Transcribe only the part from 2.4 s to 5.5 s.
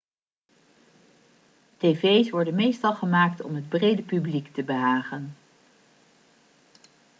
meestal gemaakt om het brede publiek te behagen